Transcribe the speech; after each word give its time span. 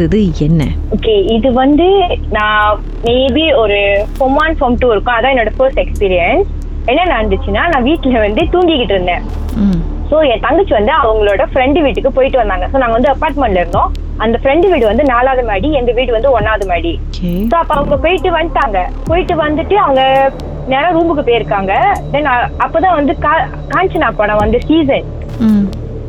நடந்தது 0.00 0.20
என்ன? 0.46 0.62
ஓகே 0.96 1.14
இது 1.36 1.48
வந்து 1.62 1.86
நான் 2.36 2.78
மேபி 3.06 3.44
ஒரு 3.62 3.78
ஃபோம் 4.14 4.36
ஒன் 4.42 4.54
ஃபோம் 4.58 4.76
டூ 4.82 4.88
இருக்கும். 4.94 5.16
அதான் 5.16 5.32
என்னோட 5.34 5.50
ஃபர்ஸ்ட் 5.56 5.80
எக்ஸ்பீரியன்ஸ் 5.82 6.48
என்ன 6.90 7.02
நடந்துச்சுன்னா 7.14 7.62
நான் 7.72 7.86
வீட்டில் 7.88 8.22
வந்து 8.26 8.42
தூங்கிக்கிட்டு 8.52 8.94
இருந்தேன். 8.96 9.24
ஸோ 10.10 10.18
என் 10.30 10.44
தங்கச்சி 10.44 10.72
வந்து 10.78 10.92
அவங்களோட 11.00 11.42
ஃப்ரெண்டு 11.50 11.82
வீட்டுக்கு 11.86 12.10
போயிட்டு 12.18 12.40
வந்தாங்க. 12.42 12.66
ஸோ 12.70 12.76
நாங்கள் 12.82 12.98
வந்து 12.98 13.12
அப்பார்ட்மெண்ட்ல 13.12 13.62
இருந்தோம். 13.64 13.90
அந்த 14.24 14.36
ஃப்ரெண்டு 14.40 14.70
வீடு 14.72 14.90
வந்து 14.92 15.04
நாலாவது 15.12 15.42
மாடி 15.50 15.68
எங்க 15.80 15.92
வீடு 15.98 16.16
வந்து 16.16 16.32
ஒன்னாவது 16.36 16.64
மாடி. 16.72 16.92
ஸோ 17.50 17.56
அப்போ 17.60 17.74
அவங்க 17.78 17.98
போயிட்டு 18.06 18.30
வந்துட்டாங்க. 18.38 18.80
போயிட்டு 19.10 19.36
வந்துட்டு 19.44 19.76
அவங்க 19.84 20.02
நேரம் 20.72 20.96
ரூமுக்கு 20.96 21.24
போயிருக்காங்க. 21.28 21.74
தென் 22.14 22.32
அப்பதான் 22.64 22.98
வந்து 23.00 23.14
காஞ்சனா 23.74 24.10
படம் 24.22 24.42
வந்து 24.44 24.60
சீசன் 24.70 25.08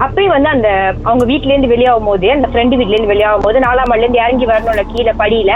அப்பயும் 0.06 0.34
வந்து 0.36 0.50
அந்த 0.56 0.70
அவங்க 1.08 1.24
வீட்ல 1.32 1.52
இருந்து 1.54 1.72
வெளியாகும் 1.74 2.10
போது 2.10 2.28
அந்த 2.36 2.48
ஃப்ரெண்டு 2.52 2.78
வீட்ல 2.80 2.96
இருந்து 2.96 3.12
வெளியாகும் 3.14 3.46
போது 3.46 3.58
நாலாம் 3.66 3.90
மாடில 3.90 4.06
இருந்து 4.06 4.22
இறங்கி 4.24 4.46
வரணும்ல 4.52 4.84
கீழே 4.94 5.14
படியில. 5.22 5.52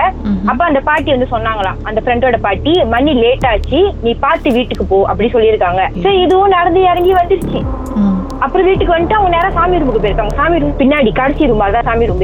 அப்ப 0.51 0.61
அந்த 0.69 0.79
பாட்டி 0.89 1.09
வந்து 1.15 1.31
சொன்னாங்களாம் 1.33 1.79
அந்த 1.89 1.99
ஃப்ரெண்டோட 2.03 2.39
பாட்டி 2.47 2.73
மணி 2.93 3.13
லேட் 3.23 3.47
ஆச்சு 3.51 3.81
நீ 4.05 4.13
பார்த்து 4.25 4.57
வீட்டுக்கு 4.57 4.85
போ 4.91 4.99
அப்படி 5.11 5.29
சொல்லியிருக்காங்க. 5.35 5.83
சரி 6.03 6.19
இதுவும் 6.25 6.55
நடந்து 6.57 6.81
இறங்கி 6.91 7.13
வந்துருச்சு. 7.21 7.61
அப்புறம் 8.43 8.67
வீட்டுக்கு 8.69 8.93
வந்துட்டு 8.93 9.17
அவங்க 9.17 9.31
நேரம் 9.35 9.55
சாமி 9.57 9.79
ரூமுக்கு 9.81 10.01
போயிருக்காங்க. 10.03 10.35
சாமி 10.39 10.57
ரூம் 10.61 10.75
பின்னாடி 10.81 11.11
கடைசி 11.19 11.49
ரூம் 11.51 11.63
அதான் 11.65 11.87
சாமி 11.89 12.07
ரூம். 12.09 12.23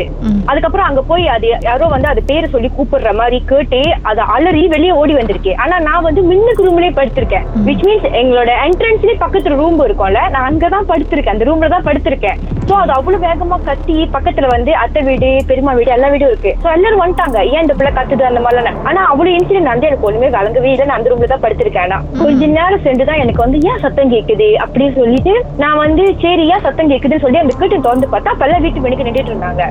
அதுக்கப்புறம் 0.51 0.87
அங்க 0.89 1.01
போய் 1.09 1.25
அது 1.35 1.47
யாரோ 1.69 1.85
வந்து 1.93 2.07
அது 2.11 2.21
பேரை 2.29 2.47
சொல்லி 2.53 2.69
கூப்பிடுற 2.77 3.11
மாதிரி 3.19 3.37
கேட்டு 3.51 3.81
அதை 4.11 4.23
அலறி 4.35 4.63
வெளியே 4.75 4.93
ஓடி 5.01 5.13
வந்திருக்கேன். 5.19 5.59
ஆனா 5.63 5.75
நான் 5.87 6.05
வந்து 6.07 6.23
மின்னுக்கு 6.29 6.65
ரூம்லயே 6.67 6.91
படுத்திருக்கேன். 6.99 7.45
விச் 7.67 7.85
மீன்ஸ் 7.87 8.07
எங்களோட 8.21 8.51
என்ட்ரன்ஸ்லயே 8.67 9.17
பக்கத்துல 9.23 9.59
ரூம் 9.61 9.85
இருக்கும்ல 9.87 10.23
நான் 10.35 10.47
அங்கதான் 10.49 10.89
படுத்திருக்கேன். 10.91 11.35
அந்த 11.35 11.47
ரூம்ல 11.49 11.69
தான் 11.75 11.87
படுத்திருக்கேன். 11.89 12.39
சோ 12.69 12.73
அது 12.83 12.93
அவ்வளவு 12.97 13.23
வேகமா 13.27 13.57
கத்தி 13.69 13.95
பக்கத்துல 14.15 14.49
வந்து 14.55 14.71
அத்தை 14.83 15.01
வீடு 15.09 15.29
பெரியம்மா 15.49 15.73
வீடு 15.79 15.95
எல்லா 15.97 16.09
வீடும் 16.13 16.31
இருக்கு. 16.31 16.51
சோ 16.63 16.67
எல்லாரும் 16.77 17.03
வந்துட்டாங்க. 17.03 17.39
ஏன் 17.53 17.63
இந்த 17.65 17.75
பிள்ளை 17.79 17.93
கத்துது 17.99 18.29
அந்த 18.31 18.41
மாதிரிலாம்? 18.45 18.79
ஆனா 18.89 19.01
அவ்வளவு 19.11 19.35
இன்சிடென்ட் 19.37 19.71
வந்து 19.73 19.89
எனக்கு 19.89 20.07
ஒண்ணுமே 20.09 20.29
வழங்கவே 20.37 20.71
இல்லை. 20.73 20.87
நான் 20.89 20.99
அந்த 20.99 21.11
ரூம்ல 21.13 21.29
தான் 21.33 21.43
படுத்திருக்கேன். 21.45 21.79
கொஞ்ச 22.23 22.51
நேரம் 22.57 22.83
சென்று 22.85 23.09
தான் 23.09 23.21
எனக்கு 23.23 23.43
வந்து 23.45 23.59
ஏன் 23.69 23.81
சத்தம் 23.85 24.13
கேக்குது? 24.15 24.49
அப்படின்னு 24.63 24.95
சொல்லிட்டு 24.99 25.33
நான் 25.63 25.81
வந்து 25.85 26.00
சரி 26.23 26.43
ஏன் 26.53 26.63
சத்தம் 26.65 26.91
கேக்குதுன்னு 26.91 27.23
சொல்லி 27.23 27.41
அந்த 27.41 27.53
கிட்ட 27.61 27.77
திறந்து 27.87 28.07
பார்த்தா 28.13 28.33
அப்ப 28.33 28.59
வீட்டு 28.65 28.83
மணிக்கு 28.83 29.07
நின்றுட்டு 29.07 29.33
இருந்தாங்க. 29.33 29.63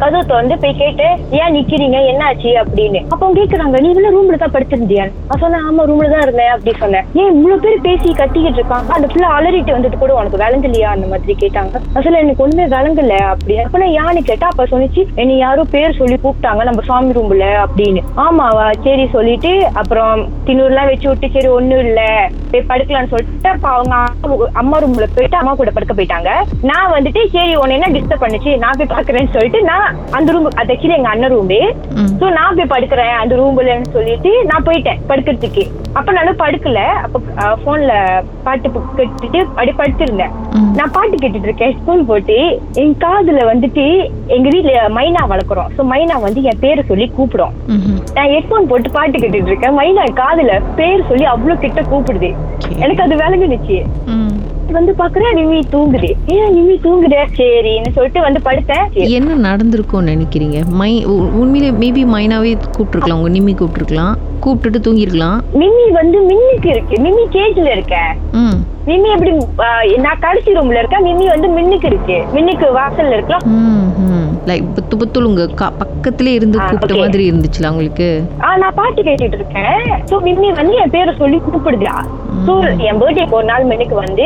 கதவு 0.00 0.26
திறந்து 0.26 0.58
போய் 0.58 0.74
கேட்டு 0.74 1.06
ஏன் 1.38 1.54
நிக்கிறீங்க? 1.54 1.98
என்னாச்சு? 2.10 2.50
அப்படின்னு. 2.60 3.00
அப்ப 3.08 3.26
அவங்க 3.26 3.40
கேக்குறாங்க 3.40 3.80
நீ 3.80 3.88
இவ்வளவு 3.88 4.14
ரூம்ல 4.16 4.36
தான் 4.36 4.50
படுத்திருந்தியா? 4.50 5.04
நான் 5.28 5.38
சொன்னேன் 5.38 5.64
ஆமா 5.64 5.82
ரூம்ல 5.84 6.10
தான் 6.10 6.20
இருந்தேன் 6.20 6.48
அப்படி 6.48 6.72
சொன்னேன். 6.78 7.06
ஏன் 7.14 7.32
இவ்வளவு 7.34 7.60
பேர் 7.60 7.80
பேசி 7.80 8.08
கத்திக்கிட்டு 8.12 8.60
இருக்காங்க? 8.60 8.92
அந்த 8.92 9.06
பிள்ளை 9.06 9.28
அலறிட்டு 9.30 9.72
வந்துட்டு 9.72 9.98
கூட 9.98 10.14
உனக்கு 10.14 10.36
விளங்கலையா? 10.36 10.88
அந்த 10.90 11.06
மாதிரி 11.06 11.36
கேட்டாங்க. 11.40 11.74
அசல 11.94 12.18
எனக்கு 12.18 12.42
ஒண்ணுமே 12.42 12.66
விளங்கல 12.66 13.16
அப்படி 13.26 13.58
அப்ப 13.58 13.78
நான் 13.78 13.96
யான்னு 13.98 14.22
கேட்டா 14.22 14.46
அப்ப 14.46 14.64
சொன்னிச்சு 14.64 15.06
என்னை 15.14 15.36
யாரும் 15.36 15.70
பேர் 15.70 15.96
சொல்லி 15.96 16.16
கூப்பிட்டாங்க 16.16 16.64
நம்ம 16.64 16.80
சாமி 16.82 17.12
ரூம்ல 17.12 17.48
அப்படின்னு. 17.64 18.02
ஆமாவா 18.18 18.70
சரி 18.84 19.08
சொல்லிட்டு 19.12 19.52
அப்புறம் 19.74 20.14
தின்னூர்லாம் 20.46 20.86
வச்சு 20.86 21.08
விட்டு 21.08 21.30
சரி 21.30 21.48
ஒண்ணும் 21.48 21.78
இல்ல 21.78 22.00
போய் 22.50 22.68
படுக்கலாம்னு 22.68 23.08
சொல்லிட்டு 23.08 23.48
அப்ப 23.48 23.68
அவங்க 23.68 23.94
அம்மா- 24.22 24.50
அம்மா 24.52 24.78
ரூம்ல 24.78 25.06
போயிட்டு 25.14 25.36
அம்மா 25.36 25.54
கூட 25.54 25.70
படுக்க 25.70 25.94
போயிட்டாங்க. 25.94 26.30
நான் 26.62 26.92
வந்துட்டு 26.92 27.26
சரி 27.32 27.54
உன்னை 27.56 27.78
என்ன 27.78 27.98
டிஸ்டர்ப் 27.98 28.24
பண்ணுச்சு? 28.24 28.58
நான் 28.58 28.78
போய் 28.78 28.92
பாக்குறேன்னு 28.94 29.32
சொல்லிட்டு 29.32 29.62
நான் 29.62 29.89
அந்த 30.18 30.32
ரூம் 30.34 30.48
அது 30.60 30.72
ஆக்சுவலி 30.74 30.96
எங்க 30.98 31.10
அண்ணன் 31.12 31.34
ரூமே. 31.34 31.60
சோ 32.20 32.26
நான் 32.38 32.56
போய் 32.58 32.72
படுக்கிறேன் 32.74 33.14
அந்த 33.22 33.34
ரூம்லன்னு 33.40 33.94
சொல்லிட்டு 33.96 34.32
நான் 34.50 34.66
போயிட்டேன் 34.68 35.00
படுக்கிறதுக்கு. 35.10 35.64
அப்ப 35.98 36.12
நானும் 36.18 36.40
படுக்கல. 36.42 36.80
அப்ப 37.04 37.20
போன்ல 37.64 37.92
பாட்டு 38.46 38.68
கேட்டுட்டு 38.98 39.40
அப்படி 39.46 39.74
படுத்திருந்தேன். 39.80 40.34
நான் 40.78 40.94
பாட்டு 40.96 41.16
கேட்டுட்டு 41.22 41.48
இருக்கேன் 41.50 41.74
ஸ்கூல் 41.78 42.06
போட்டு 42.10 42.38
என் 42.82 42.96
காதுல 43.04 43.44
வந்துட்டு 43.52 43.86
எங்க 44.36 44.48
வீட்ல 44.54 44.74
மைனா 44.98 45.24
வளர்க்குறோம். 45.32 45.70
சோ 45.76 45.88
மைனா 45.92 46.18
வந்து 46.26 46.42
என் 46.50 46.62
பேரை 46.64 46.84
சொல்லி 46.90 47.08
கூப்பிடும். 47.18 47.56
நான் 48.16 48.32
ஹெட்போன் 48.34 48.70
போட்டு 48.72 48.90
பாட்டு 48.98 49.16
கேட்டுட்டு 49.22 49.52
இருக்கேன். 49.52 49.76
மைனா 49.80 50.04
காதுல 50.22 50.54
பேர் 50.80 51.08
சொல்லி 51.10 51.26
அவ்வளவு 51.34 51.62
கிட்ட 51.64 51.82
கூப்பிடுது. 51.92 52.30
எனக்கு 52.84 53.04
அது 53.06 53.16
விளங்குனுச்சு. 53.22 53.78
ம். 54.70 54.72
வந்து 54.72 54.94
பாக்குறேன் 54.98 55.34
நிம்மி 55.34 55.60
தூங்குது. 55.72 56.16
ஏன் 56.26 56.52
நிம்மி 56.54 56.74
தூங்குற 56.82 57.26
சரின்னு 57.36 57.90
சொல்லிட்டு 57.92 58.20
வந்து 58.20 58.40
படுத்தேன். 58.44 58.86
என்ன 58.92 59.48
நடந்திருக்கும்னு 59.48 60.10
நினைக்கிறீங்க? 60.14 60.64
மை 60.70 61.04
உண்மையிலே 61.04 61.70
மேபி 61.70 62.06
மைனாவே 62.06 62.58
கூப்பிட்டுருக்கலாம் 62.76 63.12
உங்க 63.12 63.28
நிம்மி 63.28 63.54
கூப்பிட்டுருக்கலாம். 63.54 64.14
கூப்பிட்டுட்டு 64.44 64.80
தூங்கியிருக்கலாம். 64.86 65.38
மிம்மி 65.54 65.90
வந்து 65.92 66.18
மின்னுக்கு 66.20 66.66
இருக்கு. 66.66 67.02
மிம்மி 67.02 67.24
கேஜ்ல 67.32 67.72
இருக்க 67.72 67.96
ம். 68.32 68.58
மிம்மி 68.86 69.10
எப்படி 69.12 69.32
நான் 69.96 70.18
கடைசி 70.20 70.52
ரூம்ல 70.52 70.78
இருக்கேன். 70.78 71.04
மிம்மி 71.04 71.26
வந்து 71.26 71.48
மின்னுக்கு 71.48 71.84
இருக்கு. 71.84 72.24
மின்னுக்கு 72.34 72.66
வாசல்ல 72.74 73.12
இருக்கலாம். 73.12 73.68
லைக் 74.46 74.68
புத்து 74.74 74.94
புத்துல் 74.96 75.24
உங்க 75.24 75.44
கா- 75.54 75.74
பக்கத்திலே 75.78 76.32
இருந்து 76.32 76.58
கூப்பிட்ட. 76.60 76.94
மாதிரி 76.96 77.30
இருந்துச்சுல 77.30 77.68
உங்களுக்கு 77.68 78.06
நான் 78.54 78.74
பாட்டு 78.74 79.02
கேட்டுட்டு 79.02 79.38
இருக்கேன் 79.38 79.76
சோ 80.10 80.16
மிம்மி 80.20 80.48
வந்து 80.52 80.74
என் 80.74 80.90
பேரை 80.90 81.12
சொல்லி 81.16 81.38
கூப்பிடுதா 81.38 81.94
சோ 82.46 82.54
என் 82.84 83.00
பர்த்டேக்கு 83.00 83.30
ஒரு 83.30 83.44
நாள் 83.44 83.64
மின்னுக்கு 83.64 83.96
வந்து 83.96 84.24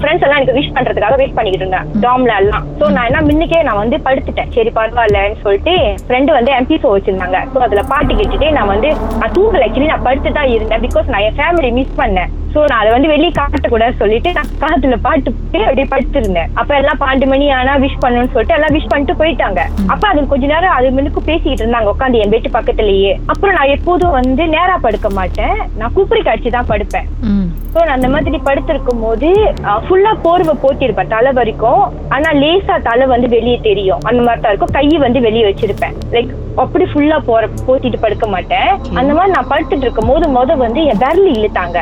ஃப்ரெண்ட்ஸ் 0.00 0.24
எல்லாம் 0.24 0.38
எனக்கு 0.38 0.58
விஷ் 0.58 0.74
பண்றதுக்காக 0.74 1.16
வெயிட் 1.16 1.34
பண்ணிக்கிட்டு 1.34 1.64
இருந்தேன். 1.64 1.88
டாம்ல 2.02 2.32
எல்லாம். 2.36 2.64
சோ 2.80 2.90
நான் 2.90 3.04
என்ன 3.04 3.22
மின்னுக்கே 3.22 3.62
நான் 3.62 3.76
வந்து 3.76 3.96
படுத்துட்டேன். 3.98 4.52
சரி 4.54 4.70
பரவாயில்லன்னு 4.70 5.42
சொல்லிட்டு 5.42 5.74
ஃப்ரெண்டு 6.06 6.30
வந்து 6.32 6.52
எம்பி 6.52 6.78
ஷோ 6.82 6.90
வச்சிருந்தாங்க. 6.94 7.38
சோ 7.52 7.58
அதுல 7.58 7.82
பாட்டு 7.84 8.14
கேட்டுட்டு 8.14 8.50
நான் 8.50 8.66
வந்து 8.66 8.88
நான் 9.18 9.32
தூங்கல. 9.32 9.66
ஆக்சுவலி 9.66 9.86
நான் 9.86 10.02
படுத்து 10.02 10.32
தான் 10.32 10.48
இருந்தேன் 10.48 10.80
பிகாஸ் 10.80 11.06
நான் 11.06 11.20
என் 11.20 11.38
ஃபேமிலி 11.38 11.72
மிஸ் 11.72 11.98
பண்ணேன். 11.98 12.32
சோ 12.54 12.60
நான் 12.70 12.80
அதை 12.82 12.90
வந்து 12.94 13.12
வெளியே 13.12 13.30
காட்டக்கூடாது 13.38 13.94
சொல்லிட்டு 14.02 14.30
நான் 14.36 14.50
காத்துல 14.62 14.96
பாட்டு 15.06 15.30
அப்படியே 15.66 15.86
படுத்திருந்தேன் 15.92 16.50
அப்ப 16.60 16.70
எல்லாம் 16.80 17.00
பன்னெண்டு 17.02 17.26
மணி 17.32 17.46
ஆனா 17.58 17.72
விஷ் 17.84 18.02
பண்ணணும்னு 18.04 18.32
சொல்லிட்டு 18.34 18.56
எல்லாம் 18.56 18.74
விஷ் 18.76 18.90
பண்ணிட்டு 18.92 19.14
போயிட்டாங்க. 19.20 19.60
அப்ப 19.92 20.02
அது 20.10 20.20
கொஞ்ச 20.32 20.44
நேரம் 20.52 20.76
அது 20.76 20.92
முன்னுக்கு 20.96 21.22
பேசிக்கிட்டு 21.30 21.62
இருந்தாங்க 21.64 21.92
உட்காந்து 21.94 22.20
என் 22.24 22.34
வீட்டு 22.34 22.50
பக்கத்துலயே. 22.56 23.12
அப்புறம் 23.32 23.56
நான் 23.58 23.72
எப்போதும் 23.76 24.16
வந்து 24.18 24.46
நேரா 24.56 24.76
படுக்க 24.86 25.08
மாட்டேன். 25.18 25.56
நான் 25.80 25.94
குப்பரி 25.96 26.22
காய்ச்சி 26.28 26.52
தான் 26.56 26.70
படுப்பேன். 26.72 27.08
ஸோ 27.72 27.78
நான் 27.84 27.96
அந்த 27.98 28.08
மாதிரி 28.14 28.38
படுத்திருக்கும் 28.48 29.02
போது 29.04 29.28
ஃபுல்லா 29.86 30.12
போர்வை 30.24 30.54
போட்டிருப்பேன் 30.64 31.12
தலை 31.14 31.32
வரைக்கும். 31.38 31.84
ஆனா 32.16 32.30
லேசா 32.42 32.76
தலை 32.88 33.06
வந்து 33.14 33.28
வெளியே 33.36 33.58
தெரியும். 33.68 34.02
அந்த 34.08 34.20
மாதிரி 34.26 34.42
தான் 34.44 34.52
இருக்கும். 34.52 34.74
கை 34.78 34.86
வந்து 35.06 35.20
வெளியே 35.28 35.46
வச்சிருப்பேன். 35.50 35.96
லைக் 36.16 36.32
அப்படி 36.62 36.84
ஃபுல்லா 36.90 37.16
போற 37.28 37.44
போத்திட்டு 37.66 37.98
படுக்க 38.02 38.26
மாட்டேன். 38.34 38.70
அந்த 38.98 39.10
மாதிரி 39.16 39.32
நான் 39.36 39.50
படுத்துட்டு 39.52 39.86
இருக்கும் 39.86 40.10
போது 40.12 40.24
முத 40.36 40.56
வந்து 40.64 40.80
என் 40.90 41.00
விரல் 41.02 41.30
இழுத்தாங்க. 41.36 41.78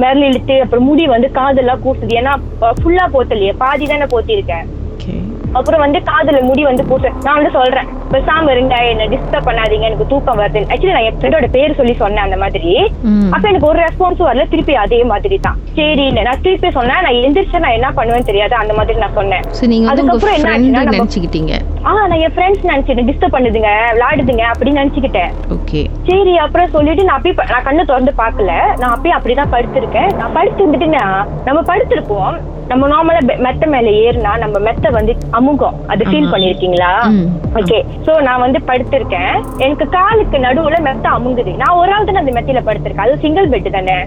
விரல் 0.00 0.24
இழுத்து 0.28 0.56
அப்புறம் 0.64 0.86
முடி 0.88 1.04
வந்து 1.14 1.28
காதெல்லாம் 1.38 1.82
கூசுது. 1.84 2.12
ஏன்னா 2.20 2.32
ஃபுல்லா 2.80 3.06
போத்தலையே. 3.14 3.52
பாதி 3.64 3.86
தானே 3.92 4.08
போத்திருக்கேன். 4.14 4.66
அப்புறம் 5.58 5.82
வந்து 5.84 5.98
காதுல 6.10 6.38
முடி 6.48 6.62
வந்து 6.68 6.84
பூச 6.88 7.10
நான் 7.24 7.38
வந்து 7.38 7.52
சொல்றேன். 7.58 7.88
பேசாம 8.16 8.50
இருங்க 8.56 8.76
என்ன 8.92 9.08
டிஸ்டர்ப் 9.14 9.48
பண்ணாதீங்க 9.50 9.88
எனக்கு 9.90 10.10
தூக்கம் 10.12 10.40
வருது. 10.42 10.60
ஆக்சுவலி 10.72 10.96
நான் 10.96 11.08
என் 11.08 11.18
ஃப்ரெண்டோட 11.20 11.48
பேர் 11.56 11.78
சொல்லி 11.80 11.94
சொன்னேன் 12.02 12.26
அந்த 12.26 12.38
மாதிரி. 12.42 12.72
அப்ப 13.34 13.44
எனக்கு 13.52 13.70
ஒரு 13.70 13.80
ரெஸ்பான்ஸும் 13.86 14.28
வரல 14.30 14.44
திருப்பி 14.52 14.74
அதே 14.84 15.00
மாதிரி 15.12 15.38
தான். 15.46 15.58
சரி 15.78 16.04
நான் 16.16 16.42
திருப்பி 16.46 16.68
சொன்னேன் 16.78 17.02
நான் 17.06 17.20
எந்திரிச்சா 17.26 17.58
நான் 17.64 17.76
என்ன 17.78 17.88
பண்ணுவேன்னு 17.98 18.28
தெரியாது 18.30 18.54
அந்த 18.62 18.74
மாதிரி 18.78 19.02
நான் 19.04 19.16
சொன்னேன். 19.20 19.44
அதுக்கப்புறம் 19.92 20.36
என்ன 20.38 20.52
ஆச்சுன்னா 20.54 20.84
நினைச்சுக்கிட்டீங்க? 20.90 21.54
ஆ 21.88 21.92
நான் 22.10 22.22
என் 22.26 22.34
ஃப்ரெண்ட்ஸ் 22.36 22.68
நினைச்சிட்டேன் 22.70 23.08
டிஸ்டர்ப் 23.10 23.36
பண்ணுதுங்க 23.36 23.70
விளையாடுதுங்க 23.96 24.44
அப்படின்னு 24.52 24.80
நினைச்சுக்கிட்டேன். 24.82 25.32
ஓகே. 25.56 25.82
சரி 26.10 26.34
அப்புறம் 26.44 26.74
சொல்லிட்டு 26.76 27.06
நான் 27.06 27.16
அப்படியே 27.18 27.36
நான் 27.54 27.66
கண்ணு 27.68 27.88
திறந்து 27.92 28.14
பார்க்கல. 28.24 28.52
நான் 28.82 28.92
அப்படியே 28.94 29.16
அப்படிதான் 29.18 29.54
படுத்திருக்கேன். 29.54 30.10
நான் 30.20 30.36
படுத்து 30.38 30.62
இருந்துட்டுன்னா 30.64 31.06
நம்ம 31.48 31.62
படுத்திருப்போம். 31.72 32.36
நம்ம 32.70 32.84
நார்மலா 32.92 33.20
மெத்த 33.44 33.64
மேல 33.72 33.88
ஏறினா 34.04 34.30
நம்ம 34.42 34.56
மெத்த 34.64 34.90
வந்து 34.96 35.12
அமுகம். 35.38 35.76
அது 35.92 36.02
ஃபீல். 36.08 36.30
பண்ணிருக்கீங்களா. 36.32 36.88
ஓகே 37.60 37.78
சோ 38.06 38.12
நான் 38.26 38.42
வந்து 38.44 38.58
படுத்திருக்கேன். 38.68 39.34
எனக்கு 39.64 39.84
காலுக்கு 39.96 40.38
நடுவுல 40.46 40.76
மெத்த 40.86 41.06
அமுங்குது. 41.16 41.52
நான் 41.62 41.78
ஒரு 41.80 41.92
ஆள் 41.94 42.08
தானே 42.08 42.22
அந்த 42.22 42.34
மெத்தையில 42.36 42.62
படுத்திருக்கேன். 42.68 43.06
அது 43.06 43.22
சிங்கிள் 43.24 43.50
பெட் 43.54 43.68
தானே. 43.76 43.98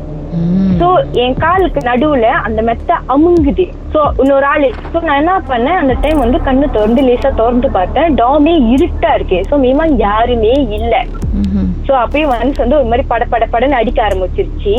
சோ 0.79 0.88
என் 1.24 1.38
காலுக்கு 1.44 1.81
நடுவுல 1.89 2.27
அந்த 2.47 2.59
மெத்த 2.69 3.00
அமுங்குது. 3.13 3.65
சோ 3.94 4.01
இன்னொரு 4.21 4.47
ஆளு. 4.51 4.69
சோ 4.91 4.97
நான் 5.07 5.19
என்ன 5.21 5.35
பண்ணேன்? 5.51 5.79
அந்த 5.81 5.94
டைம் 6.03 6.24
வந்து 6.25 6.39
கண்ணு 6.47 6.68
திறந்து 6.75 7.03
லேசா 7.07 7.31
திறந்து 7.41 7.69
பார்த்தேன். 7.77 8.15
டாமே 8.21 8.56
இருட்டா 8.74 9.12
இருக்கு. 9.19 9.39
சோ 9.51 9.57
மீமா 9.65 9.88
யாருமே 10.06 10.56
இல்ல. 10.79 11.03
சோ 11.88 11.94
அப்பயும் 12.03 12.33
வந்து 12.33 12.79
ஒரு 12.81 12.89
மாதிரி 12.91 13.06
பட 13.13 13.25
பட 13.33 13.45
படன்னு 13.53 13.79
அடிக்க 13.81 14.01
ஆரம்பிச்சிருச்சு. 14.07 14.75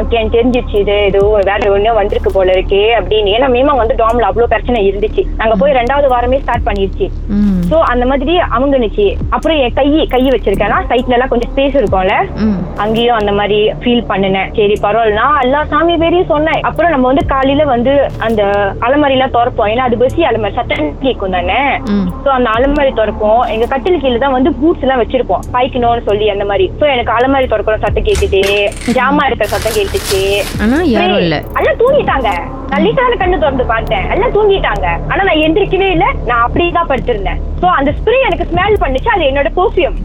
ஓகே 0.00 0.16
எனக்கு 0.18 0.36
தெரிஞ்சிருச்சு 0.36 0.76
இது 0.82 0.94
ஏதோ 1.08 1.20
வேற 1.48 1.70
ஒண்ணு 1.74 1.90
வந்திருக்கு 1.98 2.30
போல 2.36 2.54
இருக்கே 2.56 2.80
அப்படின்னு. 2.98 3.32
ஏன்னா 3.36 3.48
மீமா 3.54 3.72
வந்து 3.80 3.94
டாம்ல 4.00 4.28
அவ்வளவு 4.28 4.50
பிரச்சனை 4.52 4.78
இருந்துச்சு. 4.88 5.22
நாங்க 5.40 5.54
போய் 5.60 5.76
ரெண்டாவது 5.78 6.08
வாரமே 6.12 6.38
ஸ்டார்ட் 6.44 6.66
பண்ணிருச்சு. 6.68 7.06
சோ 7.70 7.76
அந்த 7.92 8.04
மாதிரி 8.10 8.34
அமுங்குனுச்சு. 8.56 9.06
அப்புறம் 9.34 9.58
என் 9.64 9.76
கை 9.78 9.86
கை 10.14 10.22
வச்சிருக்கேன்னா 10.34 10.78
சைட்ல 10.90 11.16
எல்லாம் 11.16 11.32
கொஞ்சம் 11.32 11.52
ஸ்பேஸ் 11.52 11.78
இருக்கும்ல. 11.80 12.16
அங்கேயும் 12.84 13.18
அந்த 13.20 13.34
மாதிரி 13.38 13.58
ஃபீல் 13.82 14.04
பண்ணினேன். 14.10 14.50
சரி 14.58 14.76
பரவாயில்ல. 14.86 15.20
நான் 15.20 15.40
எல்லா 15.44 15.60
சாமி 15.72 15.94
பேரையும் 16.02 16.30
சொன்னேன். 16.32 16.60
அப்புறம் 16.70 16.92
நம்ம 16.94 17.06
வந்து 17.10 17.24
காலையில 17.34 17.64
வந்து 17.74 17.94
அந்த 18.28 18.42
அலமாரி 18.88 19.16
எல்லாம் 19.18 19.34
திறப்போம். 19.38 19.70
ஏன்னா 19.74 19.86
அது 19.88 19.98
பசி 20.02 20.28
அலமாரி 20.30 20.56
சத்தம் 20.58 20.92
கேட்கும் 21.04 21.36
தானே? 21.38 21.60
சோ 22.24 22.30
அந்த 22.38 22.48
அலமாரி 22.56 22.92
திறப்போம். 23.00 23.42
எங்க 23.54 23.68
கட்டில் 23.74 24.00
கீழே 24.04 24.20
தான் 24.26 24.36
வந்து 24.38 24.52
பூட்ஸ் 24.60 24.84
எல்லாம் 24.86 25.02
வச்சிருப்போம். 25.04 25.44
பாய்க்கணும்னு 25.56 26.06
சொல்லி 26.10 26.28
அந்த 26.34 26.46
மாதிரி. 26.52 26.68
சோ 26.82 26.84
எனக்கு 26.96 27.16
அலமாரி 27.18 27.48
திறக்கிற 27.54 27.78
சத்தம் 27.86 28.08
கேக்குது 28.10 28.42
ஜாமா 28.98 29.24
இருக்கிற 29.30 29.48
சத்தம் 29.54 29.76
கேக்குது 29.78 29.82
கேட்டுச்சு 29.84 30.20
ஆனா 30.62 30.76
யாரும் 30.94 31.20
இல்ல. 31.24 31.36
எல்லாம் 31.58 31.80
தூங்கிட்டாங்க. 31.82 32.30
லிட்டான 32.84 33.16
கண்ணு 33.20 33.36
திறந்து 33.42 33.64
பார்த்தேன் 33.72 34.06
எல்லாம் 34.14 34.34
தூங்கிட்டாங்க. 34.36 34.86
ஆனா 35.10 35.20
நான் 35.28 35.42
எந்திரிக்கவே 35.46 35.88
இல்ல. 35.96 36.06
நான் 36.28 36.44
அப்படியே 36.46 36.70
தான் 36.78 36.90
படுத்திருந்தேன். 36.90 37.40
சோ 37.60 37.66
அந்த 37.78 37.90
ஸ்ப்ரே 37.98 38.18
எனக்கு 38.28 38.48
ஸ்மெல் 38.52 38.80
பண்ணுச்சு. 38.82 39.10
அது 39.16 39.28
என்னோட 39.30 39.50
பெர்ஃபியூம் 39.60 39.98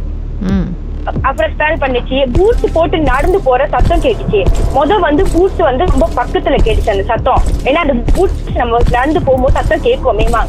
அப்புறம் 1.28 1.52
ஸ்மெல் 1.56 1.80
பண்ணுச்சு. 1.84 2.18
பூட்ஸ் 2.36 2.74
போட்டு 2.76 2.98
நடந்து 3.12 3.40
போற 3.48 3.62
சத்தம் 3.76 4.04
கேட்டுச்சு. 4.06 4.42
முத 4.76 5.00
வந்து 5.08 5.24
பூட்ஸ் 5.34 5.62
வந்து 5.70 5.86
ரொம்ப 5.94 6.08
பக்கத்துல 6.20 6.58
கேட்டுச்சு 6.66 6.94
அந்த 6.96 7.06
சத்தம். 7.12 7.44
ஏன்னா 7.70 7.80
அந்த 7.86 7.96
பூட்ஸ் 8.16 8.44
நம்ம 8.62 8.82
நடந்து 8.98 9.22
போகும்போது 9.28 9.58
சத்தம் 9.60 9.86
கேட்கும் 9.88 10.20
மேமா 10.22 10.42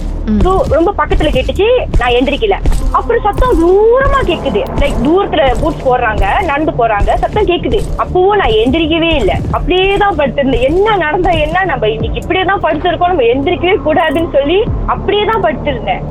ரொம்ப 0.77 0.91
பக்கத்துல 1.01 1.31
கேட்டுச்சு 1.37 1.69
நான் 2.01 2.15
எந்திரிக்கல. 2.19 2.57
அப்புறம் 2.99 3.25
சத்தம் 3.27 3.59
தூரமா 3.63 4.21
கேக்குது. 4.31 4.63
லைக் 4.83 4.99
தூரத்துல 5.07 5.43
பூட்ஸ் 5.61 5.87
போடுறாங்க 5.89 6.25
நடந்து 6.51 6.73
போறாங்க 6.81 7.11
சத்தம் 7.23 7.49
கேக்குது. 7.51 7.81
அப்பவும் 8.05 8.41
நான் 8.43 8.57
எந்திரிக்கவே 8.63 9.11
இல்ல. 9.21 9.33
அப்படியே 9.57 9.91
தான் 10.05 10.19
படுத்திருந்தேன். 10.21 10.67
என்ன 10.71 10.97
நடந்தா 11.05 11.35
என்ன? 11.47 11.65
நம்ம 11.73 11.89
இன்னைக்கு 11.97 12.21
இப்படியே 12.23 12.45
தான் 12.53 12.65
படுத்திருக்கோம். 12.67 13.13
நம்ம 13.15 13.29
எந்திரிக்கவே 13.35 13.77
கூடாதுன்னு 13.89 14.33
சொல்லி 14.39 14.59
அப்படியே 14.95 15.25
தான் 15.33 15.45
படுத்திருந்தேன். 15.47 16.03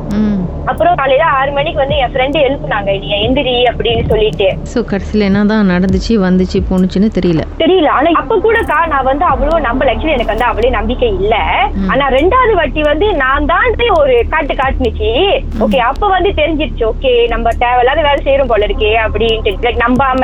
அப்புறம் 0.69 0.97
காலையில 1.00 1.27
ஆறு 1.38 1.51
மணிக்கு 1.57 1.79
வந்து 1.81 1.95
என் 2.03 2.12
ஃப்ரெண்டு 2.13 2.38
எழுப்புனாங்க. 2.47 2.89
நீ 3.03 3.07
எந்திரி 3.25 3.53
அப்படின்னு 3.69 4.03
சொல்லிட்டு. 4.09 4.47
ஸோ 4.71 4.79
கடைசியில் 4.91 5.27
என்னதான் 5.27 5.71
நடந்துச்சு 5.73 6.13
வந்துச்சு 6.25 6.59
போணுச்சுன்னு 6.69 7.09
தெரியல. 7.17 7.44
தெரியல. 7.62 7.89
ஆனா 7.97 8.09
அப்ப 8.21 8.38
கூட 8.45 8.57
கா 8.71 8.79
நான் 8.94 9.07
வந்து 9.12 9.25
அவ்வளவு 9.31 9.63
நம்பல. 9.67 9.94
ஆக்சுவலி 9.94 10.15
எனக்கு 10.17 10.33
வந்து 10.33 10.47
அவ்வளவு 10.50 10.75
நம்பிக்கை 10.77 11.09
இல்ல. 11.21 11.35
ஆனா 11.94 12.05
ரெண்டாவது 12.17 12.53
வாட்டி 12.59 12.83
வந்து 12.91 13.07
நான் 13.23 13.50
தான் 13.53 13.65
ஒரு 14.04 14.16
காட்டு 14.30 14.54
காட்டுனுச்சு. 14.54 15.12
ஓகே 15.66 15.80
அப்ப 15.92 16.07
வந்து 16.16 16.30
தெரிஞ்சிருச்சு. 16.40 16.84
ஓகே 16.92 17.13
நம்ம 17.34 17.54
தேவையில்லாத 17.63 18.01
வேலை 18.07 18.19
செய்யறோம் 18.28 18.51
போல 18.51 18.68
இருக்கே 18.69 18.92
அப்படின்ட்டு. 19.06 19.54
லைக் 19.66 19.81
நம்பாம. 19.86 20.24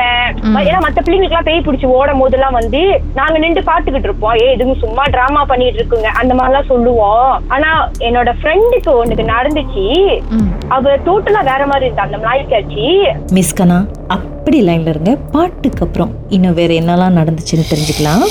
ஏன்னா 0.68 0.80
மத்த 0.86 1.00
பிள்ளைங்களுக்கு 1.04 1.34
எல்லாம் 1.34 1.48
பேய் 1.48 1.64
பிடிச்சி 1.66 1.86
ஓடும் 1.98 2.22
போதெல்லாம் 2.22 2.56
வந்து 2.60 2.82
நாங்க 3.14 3.36
நின்று 3.44 3.62
பாத்துக்கிட்டு 3.70 4.08
இருப்போம். 4.08 4.36
ஏ 4.42 4.46
இதுங்க 4.56 4.76
சும்மா 4.84 5.02
டிராமா 5.16 5.44
பண்ணிட்டு 5.52 5.80
இருக்குங்க. 5.82 6.10
அந்த 6.22 6.32
மாதிரி 6.34 6.52
எல்லாம் 6.52 6.70
சொல்லுவோம். 6.72 7.30
ஆனா 7.48 7.70
என்னோட 8.08 8.32
ஃப்ரெண்டுக்கு 8.40 8.90
ஒண்ணுக்கு 9.00 9.26
நடந்துச்சு. 9.34 9.86
அவ 10.76 10.96
டோட்டலா 11.08 11.42
வேற 11.52 11.62
மாதிரி 11.72 11.88
இருந்தா. 11.88 12.06
அந்த 12.08 12.20
நாய்க்காச்சு. 12.28 12.86
மிஸ் 13.32 13.56
கனா 13.60 13.78
அப்படி 14.16 14.58
லைன்ல 14.66 14.92
இருங்க. 14.94 15.12
பாட்டுக்கு 15.32 15.84
அப்புறம். 15.86 16.12
இன்னும் 16.28 16.58
வேற 16.60 16.72
என்னெல்லாம் 16.80 17.16
நடந்துச்சுன்னு 17.20 17.70
தெரிஞ்சுக்கலாம். 17.72 18.24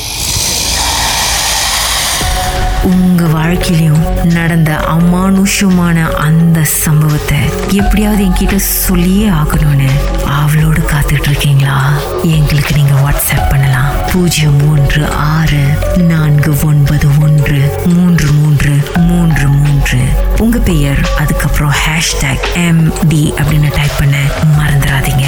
உங்க 2.86 3.24
வாழ்க்கையிலும் 3.24 4.04
நடந்த 4.24 4.72
அமானுஷமான 4.88 6.12
அந்த 6.12 6.64
சம்பவத்தை 6.64 7.38
எப்படியாவது 7.72 8.24
என்கிட்ட 8.26 8.56
சொல்லியே 8.56 9.30
ஆகணும்னு 9.30 9.90
அவளோடு 10.26 10.80
காத்துட்டு 10.80 11.30
இருக்கீங்களா 11.30 11.94
எங்களுக்கு 12.22 12.76
நீங்க 12.76 12.94
வாட்ஸ்அப் 12.94 13.50
பண்ணலாம். 13.50 13.92
பூஜ்ஜியம் 14.12 14.66
மூன்று 14.66 15.12
ஆறு 15.12 15.64
நான்கு 15.98 16.56
ஒன்பது 16.64 17.08
ஒன்று 17.22 17.82
மூன்று 17.86 18.32
மூன்று 18.32 18.74
மூன்று 18.96 19.48
மூன்று. 19.48 20.00
உங்க 20.38 20.58
பெயர் 20.58 21.00
அதுக்கப்புறம் 21.18 21.74
ஹேஷ்டேக் 21.86 22.48
எம் 22.54 22.94
டி 23.10 23.34
அப்படின்னு 23.38 23.76
டைப் 23.76 23.98
பண்ண 23.98 24.18
மறந்துடாதீங்க. 24.58 25.28